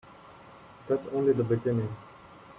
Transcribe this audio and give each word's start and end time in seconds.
That's 0.87 1.05
only 1.05 1.31
the 1.31 1.43
beginning. 1.43 1.95